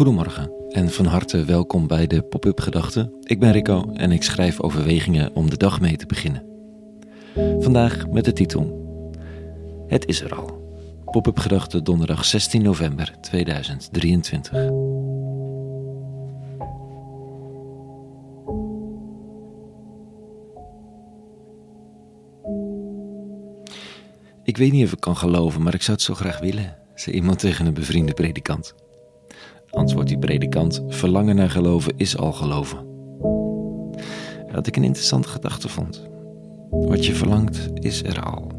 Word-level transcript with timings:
Goedemorgen 0.00 0.52
en 0.68 0.90
van 0.90 1.06
harte 1.06 1.44
welkom 1.44 1.86
bij 1.86 2.06
de 2.06 2.22
Pop-up 2.22 2.60
Gedachten. 2.60 3.12
Ik 3.22 3.40
ben 3.40 3.52
Rico 3.52 3.92
en 3.92 4.12
ik 4.12 4.22
schrijf 4.22 4.60
overwegingen 4.60 5.34
om 5.34 5.50
de 5.50 5.56
dag 5.56 5.80
mee 5.80 5.96
te 5.96 6.06
beginnen. 6.06 6.42
Vandaag 7.58 8.08
met 8.08 8.24
de 8.24 8.32
titel 8.32 8.88
Het 9.86 10.06
is 10.06 10.20
er 10.20 10.34
al. 10.34 10.74
Pop-up 11.04 11.38
Gedachten 11.38 11.84
donderdag 11.84 12.24
16 12.24 12.62
november 12.62 13.14
2023. 13.20 14.52
Ik 24.44 24.56
weet 24.56 24.72
niet 24.72 24.84
of 24.84 24.92
ik 24.92 25.00
kan 25.00 25.16
geloven, 25.16 25.62
maar 25.62 25.74
ik 25.74 25.82
zou 25.82 25.96
het 25.96 26.06
zo 26.06 26.14
graag 26.14 26.38
willen, 26.38 26.76
zei 26.94 27.16
iemand 27.16 27.38
tegen 27.38 27.66
een 27.66 27.74
bevriende 27.74 28.12
predikant. 28.12 28.74
Antwoordt 29.70 30.08
die 30.08 30.18
predikant: 30.18 30.84
Verlangen 30.88 31.36
naar 31.36 31.50
geloven 31.50 31.92
is 31.96 32.16
al 32.16 32.32
geloven. 32.32 32.78
Wat 34.52 34.66
ik 34.66 34.76
een 34.76 34.84
interessante 34.84 35.28
gedachte 35.28 35.68
vond. 35.68 36.08
Wat 36.70 37.06
je 37.06 37.12
verlangt 37.12 37.70
is 37.74 38.02
er 38.02 38.22
al. 38.22 38.50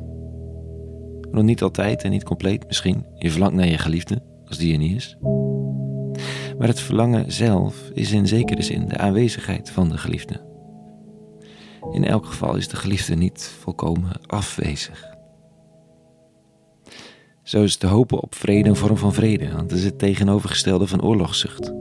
Nog 1.31 1.43
niet 1.43 1.61
altijd 1.61 2.03
en 2.03 2.11
niet 2.11 2.23
compleet 2.23 2.67
misschien. 2.67 3.05
Je 3.15 3.31
verlangt 3.31 3.55
naar 3.55 3.67
je 3.67 3.77
geliefde, 3.77 4.23
als 4.45 4.57
die 4.57 4.73
er 4.73 4.79
niet 4.79 4.95
is. 4.95 5.17
Maar 6.57 6.67
het 6.67 6.79
verlangen 6.79 7.31
zelf 7.31 7.89
is 7.93 8.11
in 8.11 8.27
zekere 8.27 8.61
zin 8.61 8.87
de 8.87 8.97
aanwezigheid 8.97 9.69
van 9.69 9.89
de 9.89 9.97
geliefde. 9.97 10.49
In 11.91 12.05
elk 12.05 12.25
geval 12.25 12.55
is 12.55 12.67
de 12.67 12.75
geliefde 12.75 13.15
niet 13.15 13.55
volkomen 13.59 14.11
afwezig. 14.25 15.10
Zo 17.51 17.63
is 17.63 17.75
te 17.75 17.87
hopen 17.87 18.19
op 18.19 18.35
vrede 18.35 18.69
een 18.69 18.75
vorm 18.75 18.97
van 18.97 19.13
vrede, 19.13 19.51
want 19.51 19.61
het 19.61 19.79
is 19.79 19.83
het 19.83 19.99
tegenovergestelde 19.99 20.87
van 20.87 21.01
oorlogszucht. 21.01 21.71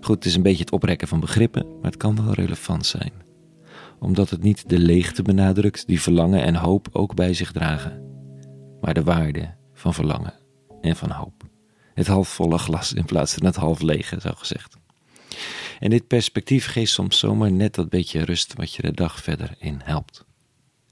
Goed, 0.00 0.14
het 0.14 0.24
is 0.24 0.34
een 0.34 0.42
beetje 0.42 0.64
het 0.64 0.72
oprekken 0.72 1.08
van 1.08 1.20
begrippen, 1.20 1.66
maar 1.66 1.90
het 1.90 1.96
kan 1.96 2.24
wel 2.24 2.34
relevant 2.34 2.86
zijn. 2.86 3.12
Omdat 3.98 4.30
het 4.30 4.42
niet 4.42 4.68
de 4.68 4.78
leegte 4.78 5.22
benadrukt 5.22 5.86
die 5.86 6.00
verlangen 6.00 6.42
en 6.42 6.54
hoop 6.54 6.88
ook 6.92 7.14
bij 7.14 7.34
zich 7.34 7.52
dragen, 7.52 8.02
maar 8.80 8.94
de 8.94 9.02
waarde 9.02 9.54
van 9.74 9.94
verlangen 9.94 10.34
en 10.80 10.96
van 10.96 11.10
hoop. 11.10 11.42
Het 11.94 12.06
halfvolle 12.06 12.58
glas 12.58 12.92
in 12.92 13.04
plaats 13.04 13.34
van 13.34 13.46
het 13.46 13.56
half 13.56 13.80
lege, 13.80 14.20
zo 14.20 14.30
gezegd. 14.34 14.76
En 15.78 15.90
dit 15.90 16.06
perspectief 16.06 16.66
geeft 16.66 16.92
soms 16.92 17.18
zomaar 17.18 17.52
net 17.52 17.74
dat 17.74 17.88
beetje 17.88 18.24
rust 18.24 18.54
wat 18.54 18.74
je 18.74 18.82
de 18.82 18.92
dag 18.92 19.22
verder 19.22 19.54
in 19.58 19.80
helpt. 19.84 20.24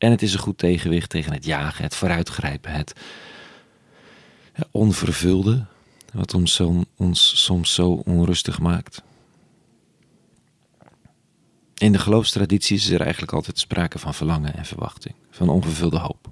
En 0.01 0.11
het 0.11 0.23
is 0.23 0.33
een 0.33 0.39
goed 0.39 0.59
tegenwicht 0.59 1.11
tegen 1.11 1.33
het 1.33 1.45
jagen, 1.45 1.85
het 1.85 1.95
vooruitgrijpen, 1.95 2.73
het 2.73 2.95
onvervulde, 4.71 5.65
wat 6.13 6.35
ons, 6.35 6.61
ons 6.97 7.45
soms 7.45 7.75
zo 7.75 7.91
onrustig 7.91 8.61
maakt. 8.61 9.03
In 11.75 11.93
de 11.93 11.99
geloofstradities 11.99 12.85
is 12.85 12.91
er 12.91 13.01
eigenlijk 13.01 13.33
altijd 13.33 13.59
sprake 13.59 13.99
van 13.99 14.15
verlangen 14.15 14.55
en 14.55 14.65
verwachting, 14.65 15.15
van 15.31 15.49
onvervulde 15.49 15.99
hoop. 15.99 16.29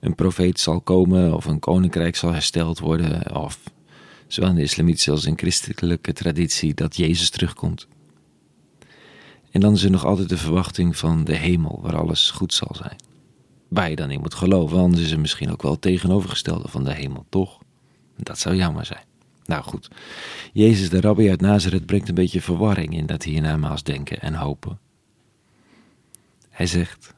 Een 0.00 0.14
profeet 0.14 0.60
zal 0.60 0.80
komen 0.80 1.34
of 1.34 1.44
een 1.44 1.58
koninkrijk 1.58 2.16
zal 2.16 2.32
hersteld 2.32 2.78
worden, 2.78 3.36
of 3.36 3.58
zowel 4.26 4.50
in 4.50 4.56
de 4.56 4.62
islamitische 4.62 5.10
als 5.10 5.24
in 5.24 5.38
christelijke 5.38 6.12
traditie 6.12 6.74
dat 6.74 6.96
Jezus 6.96 7.30
terugkomt. 7.30 7.86
En 9.54 9.60
dan 9.60 9.72
is 9.72 9.82
er 9.82 9.90
nog 9.90 10.04
altijd 10.04 10.28
de 10.28 10.36
verwachting 10.36 10.96
van 10.96 11.24
de 11.24 11.36
hemel, 11.36 11.78
waar 11.82 11.96
alles 11.96 12.30
goed 12.30 12.54
zal 12.54 12.74
zijn. 12.74 12.96
Waar 13.68 13.90
je 13.90 13.96
dan 13.96 14.10
in 14.10 14.20
moet 14.20 14.34
geloven, 14.34 14.78
anders 14.78 15.02
is 15.02 15.10
er 15.10 15.20
misschien 15.20 15.50
ook 15.50 15.62
wel 15.62 15.72
het 15.72 15.80
tegenovergestelde 15.80 16.68
van 16.68 16.84
de 16.84 16.94
hemel, 16.94 17.26
toch? 17.28 17.58
Dat 18.16 18.38
zou 18.38 18.56
jammer 18.56 18.86
zijn. 18.86 19.04
Nou 19.44 19.62
goed, 19.62 19.88
Jezus 20.52 20.90
de 20.90 21.00
rabbi 21.00 21.28
uit 21.28 21.40
Nazareth 21.40 21.86
brengt 21.86 22.08
een 22.08 22.14
beetje 22.14 22.40
verwarring 22.40 22.96
in 22.96 23.06
dat 23.06 23.22
hiernamaals 23.22 23.82
denken 23.82 24.20
en 24.20 24.34
hopen. 24.34 24.78
Hij 26.50 26.66
zegt, 26.66 27.14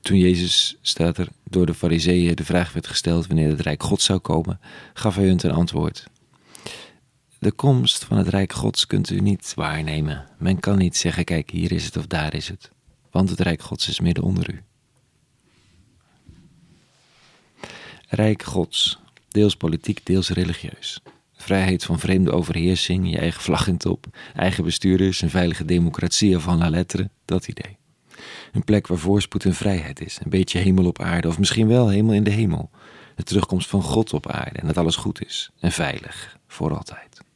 toen 0.00 0.18
Jezus, 0.18 0.78
staat 0.80 1.18
er, 1.18 1.28
door 1.44 1.66
de 1.66 1.74
fariseeën 1.74 2.34
de 2.34 2.44
vraag 2.44 2.72
werd 2.72 2.86
gesteld 2.86 3.26
wanneer 3.26 3.48
het 3.48 3.60
rijk 3.60 3.82
God 3.82 4.02
zou 4.02 4.18
komen, 4.18 4.60
gaf 4.94 5.14
hij 5.14 5.26
hun 5.26 5.36
ten 5.36 5.50
antwoord. 5.50 6.10
De 7.42 7.52
komst 7.52 8.04
van 8.04 8.16
het 8.16 8.28
Rijk 8.28 8.52
Gods 8.52 8.86
kunt 8.86 9.10
u 9.10 9.20
niet 9.20 9.52
waarnemen. 9.54 10.26
Men 10.38 10.60
kan 10.60 10.78
niet 10.78 10.96
zeggen: 10.96 11.24
kijk, 11.24 11.50
hier 11.50 11.72
is 11.72 11.84
het 11.84 11.96
of 11.96 12.06
daar 12.06 12.34
is 12.34 12.48
het. 12.48 12.70
Want 13.10 13.30
het 13.30 13.40
Rijk 13.40 13.62
Gods 13.62 13.88
is 13.88 14.00
midden 14.00 14.24
onder 14.24 14.54
u. 14.54 14.62
Rijk 18.08 18.42
Gods, 18.42 18.98
deels 19.28 19.56
politiek, 19.56 20.06
deels 20.06 20.28
religieus. 20.28 21.00
Vrijheid 21.32 21.84
van 21.84 21.98
vreemde 21.98 22.32
overheersing, 22.32 23.10
je 23.10 23.18
eigen 23.18 23.42
vlag 23.42 23.66
in 23.66 23.76
top, 23.76 24.06
eigen 24.34 24.64
bestuurders, 24.64 25.22
een 25.22 25.30
veilige 25.30 25.64
democratie 25.64 26.38
van 26.38 26.58
la 26.58 26.70
lettre, 26.70 27.10
dat 27.24 27.48
idee. 27.48 27.76
Een 28.52 28.64
plek 28.64 28.86
waar 28.86 28.98
voorspoed 28.98 29.44
en 29.44 29.54
vrijheid 29.54 30.00
is, 30.00 30.18
een 30.22 30.30
beetje 30.30 30.58
hemel 30.58 30.86
op 30.86 31.00
aarde, 31.00 31.28
of 31.28 31.38
misschien 31.38 31.68
wel 31.68 31.88
hemel 31.88 32.14
in 32.14 32.24
de 32.24 32.30
hemel. 32.30 32.70
De 33.14 33.22
terugkomst 33.22 33.68
van 33.68 33.82
God 33.82 34.12
op 34.12 34.30
aarde 34.30 34.58
en 34.58 34.66
dat 34.66 34.76
alles 34.76 34.96
goed 34.96 35.24
is 35.24 35.50
en 35.60 35.72
veilig, 35.72 36.38
voor 36.46 36.76
altijd. 36.76 37.30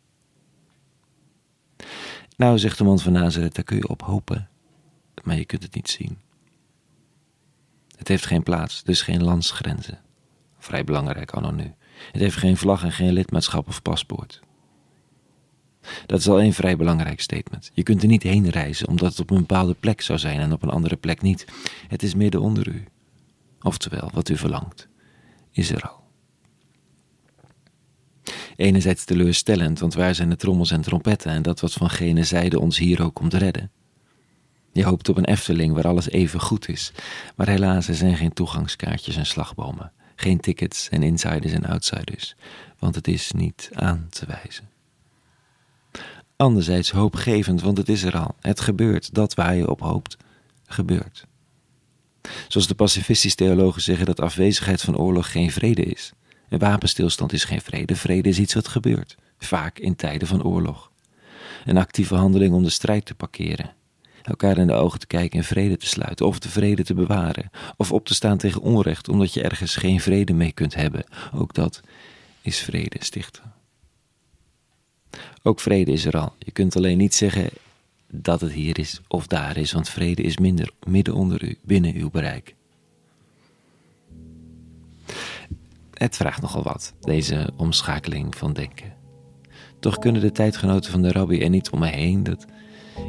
Nou, 2.37 2.59
zegt 2.59 2.79
de 2.79 2.85
man 2.85 2.99
van 2.99 3.13
Nazareth, 3.13 3.55
daar 3.55 3.65
kun 3.65 3.77
je 3.77 3.89
op 3.89 4.03
hopen, 4.03 4.49
maar 5.23 5.37
je 5.37 5.45
kunt 5.45 5.63
het 5.63 5.75
niet 5.75 5.89
zien. 5.89 6.19
Het 7.97 8.09
heeft 8.09 8.27
geen 8.27 8.43
plaats, 8.43 8.83
dus 8.83 9.03
geen 9.03 9.25
landsgrenzen. 9.25 10.01
Vrij 10.59 10.85
belangrijk 10.85 11.31
anno 11.31 11.51
nu. 11.51 11.75
Het 12.13 12.21
heeft 12.21 12.37
geen 12.37 12.57
vlag 12.57 12.83
en 12.85 12.93
geen 12.93 13.13
lidmaatschap 13.13 13.69
of 13.69 13.83
paspoort. 13.83 14.41
Dat 16.07 16.19
is 16.19 16.29
al 16.29 16.41
een 16.41 16.53
vrij 16.53 16.77
belangrijk 16.77 17.21
statement. 17.21 17.71
Je 17.75 17.83
kunt 17.83 18.03
er 18.03 18.09
niet 18.09 18.23
heen 18.23 18.49
reizen 18.49 18.89
omdat 18.89 19.11
het 19.11 19.21
op 19.21 19.31
een 19.31 19.39
bepaalde 19.39 19.75
plek 19.75 20.01
zou 20.01 20.19
zijn 20.19 20.41
en 20.41 20.53
op 20.53 20.63
een 20.63 20.71
andere 20.71 20.97
plek 20.97 21.23
niet. 21.23 21.47
Het 21.89 22.03
is 22.03 22.15
midden 22.15 22.41
onder 22.41 22.69
u. 22.69 22.85
Oftewel, 23.61 24.11
wat 24.13 24.29
u 24.29 24.37
verlangt, 24.37 24.89
is 25.51 25.71
er 25.71 25.83
al. 25.83 26.06
Enerzijds 28.57 29.05
teleurstellend, 29.05 29.79
want 29.79 29.95
waar 29.95 30.15
zijn 30.15 30.31
de 30.31 30.37
trommels 30.37 30.71
en 30.71 30.81
trompetten 30.81 31.31
en 31.31 31.43
dat 31.43 31.61
wat 31.61 31.73
van 31.73 31.91
gene 31.91 32.25
zijde 32.25 32.61
ons 32.61 32.79
hier 32.79 33.03
ook 33.03 33.15
komt 33.15 33.35
redden? 33.35 33.71
Je 34.73 34.85
hoopt 34.85 35.09
op 35.09 35.17
een 35.17 35.25
Efteling 35.25 35.75
waar 35.75 35.87
alles 35.87 36.09
even 36.09 36.41
goed 36.41 36.69
is, 36.69 36.93
maar 37.37 37.49
helaas 37.49 37.89
er 37.89 37.95
zijn 37.95 38.17
geen 38.17 38.33
toegangskaartjes 38.33 39.17
en 39.17 39.27
slagbomen, 39.27 39.93
geen 40.17 40.41
tickets 40.41 40.89
en 40.89 41.03
insiders 41.03 41.53
en 41.53 41.65
outsiders, 41.65 42.37
want 42.79 42.95
het 42.95 43.09
is 43.09 43.33
niet 43.33 43.69
aan 43.73 44.07
te 44.11 44.27
wijzen. 44.27 44.69
Anderzijds 46.37 46.91
hoopgevend, 46.91 47.61
want 47.61 47.79
het 47.79 47.89
is 47.89 48.03
er 48.03 48.19
al. 48.19 48.35
Het 48.41 48.61
gebeurt. 48.61 49.15
Dat 49.15 49.35
waar 49.35 49.55
je 49.55 49.71
op 49.71 49.81
hoopt, 49.81 50.17
gebeurt. 50.67 51.27
Zoals 52.49 52.67
de 52.67 52.75
pacifistische 52.75 53.37
theologen 53.37 53.83
zeggen 53.83 54.07
dat 54.07 54.21
afwezigheid 54.21 54.81
van 54.81 54.97
oorlog 54.97 55.31
geen 55.31 55.51
vrede 55.51 55.83
is. 55.83 56.13
Een 56.49 56.59
wapenstilstand 56.59 57.33
is 57.33 57.45
geen 57.45 57.61
vrede. 57.61 57.97
Vrede 57.97 58.29
is 58.29 58.39
iets 58.39 58.55
wat 58.55 58.69
gebeurt, 58.69 59.17
vaak 59.39 59.79
in 59.79 59.97
tijden 59.97 60.29
van 60.29 60.43
oorlog. 60.43 60.91
Een 61.65 61.77
actieve 61.77 62.15
handeling 62.15 62.55
om 62.55 62.63
de 62.63 62.71
strijd 62.71 63.05
te 63.05 63.15
parkeren. 63.15 63.75
Elkaar 64.23 64.59
in 64.59 64.67
de 64.67 64.73
ogen 64.73 64.99
te 64.99 65.07
kijken 65.07 65.39
en 65.39 65.45
vrede 65.45 65.77
te 65.77 65.87
sluiten, 65.87 66.27
of 66.27 66.39
de 66.39 66.49
vrede 66.49 66.85
te 66.85 66.95
bewaren, 66.95 67.51
of 67.77 67.93
op 67.93 68.07
te 68.07 68.15
staan 68.15 68.39
tegen 68.39 68.61
onrecht 68.61 69.09
omdat 69.09 69.35
je 69.35 69.43
ergens 69.43 69.77
geen 69.77 70.01
vrede 70.01 70.33
mee 70.33 70.53
kunt 70.53 70.75
hebben. 70.75 71.05
Ook 71.35 71.55
dat 71.55 71.81
is 72.43 72.59
vrede 72.59 72.97
stichten. 72.99 73.43
Ook 75.43 75.61
vrede 75.61 75.93
is 75.93 76.05
er 76.05 76.19
al. 76.19 76.35
Je 76.39 76.51
kunt 76.51 76.77
alleen 76.77 76.99
niet 76.99 77.15
zeggen 77.15 77.49
dat 78.11 78.41
het 78.41 78.53
hier 78.53 78.79
is 78.79 79.01
of 79.09 79.27
daar 79.27 79.57
is, 79.57 79.73
want 79.73 79.89
vrede 79.89 80.23
is 80.23 80.39
minder, 80.39 80.71
midden 80.87 81.15
onder 81.15 81.45
u, 81.45 81.59
binnen 81.63 81.95
uw 81.95 82.11
bereik. 82.11 82.56
Het 85.99 86.17
vraagt 86.17 86.43
nogal 86.43 86.63
wat, 86.63 86.95
deze 87.01 87.51
omschakeling 87.57 88.37
van 88.37 88.53
denken. 88.53 88.93
Toch 89.81 89.99
kunnen 89.99 90.21
de 90.21 90.33
tijdgenoten 90.33 90.91
van 90.91 91.03
de 91.03 91.13
rabbi 91.13 91.43
er 91.43 91.49
niet 91.49 91.71
om 91.71 91.79
me 91.79 91.87
heen 91.87 92.23
dat 92.23 92.47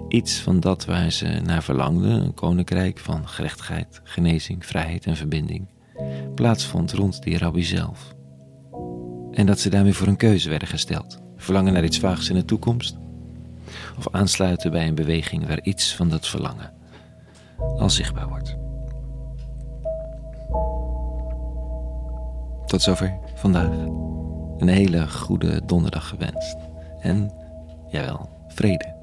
iets 0.08 0.40
van 0.40 0.60
dat 0.60 0.86
waar 0.86 1.12
ze 1.12 1.28
naar 1.44 1.64
verlangden, 1.64 2.12
een 2.12 2.34
koninkrijk 2.34 3.00
van 3.00 3.28
gerechtigheid, 3.28 4.02
genezing, 4.04 4.66
vrijheid 4.66 5.06
en 5.06 5.16
verbinding, 5.16 5.68
plaatsvond 6.36 6.92
rond 6.92 7.24
die 7.24 7.38
rabbi 7.38 7.64
zelf. 7.64 8.16
En 9.32 9.46
dat 9.46 9.60
ze 9.60 9.70
daarmee 9.70 9.94
voor 9.94 10.08
een 10.08 10.18
keuze 10.18 10.50
werden 10.50 10.68
gesteld: 10.68 11.20
verlangen 11.38 11.74
naar 11.74 11.84
iets 11.84 12.00
vaags 12.00 12.30
in 12.30 12.36
de 12.36 12.46
toekomst, 12.46 12.98
of 13.98 14.08
aansluiten 14.12 14.72
bij 14.72 14.88
een 14.88 14.96
beweging 14.96 15.48
waar 15.48 15.62
iets 15.62 15.96
van 15.96 16.10
dat 16.10 16.28
verlangen 16.28 16.74
al 17.78 17.90
zichtbaar 17.90 18.28
wordt. 18.28 18.67
Tot 22.68 22.82
zover 22.82 23.20
vandaag. 23.36 23.70
Een 24.58 24.68
hele 24.68 25.08
goede 25.08 25.66
donderdag 25.66 26.08
gewenst. 26.08 26.58
En, 27.00 27.32
jawel, 27.88 28.30
vrede. 28.48 28.96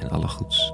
En 0.00 0.10
alle 0.10 0.28
goeds. 0.28 0.72